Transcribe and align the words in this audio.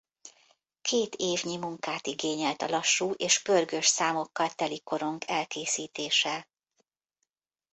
Két 0.81 1.15
évnyi 1.15 1.57
munkát 1.57 2.07
igényelt 2.07 2.61
a 2.61 2.67
lassú 2.67 3.11
és 3.11 3.41
pörgős 3.41 3.85
számokkal 3.85 4.49
teli 4.49 4.81
korong 4.83 5.21
elkészítése. 5.25 6.47